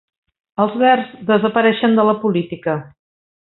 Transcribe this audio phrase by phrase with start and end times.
[0.63, 2.77] Els Verds desapareixen de la política